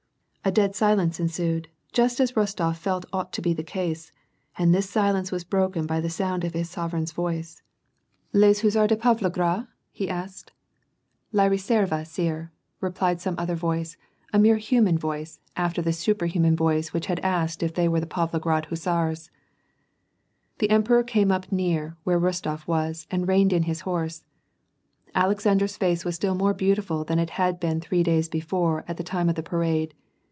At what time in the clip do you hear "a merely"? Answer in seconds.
14.33-14.59